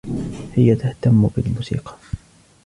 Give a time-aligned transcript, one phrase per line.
[0.55, 1.97] هي تهتم بالموسيقى.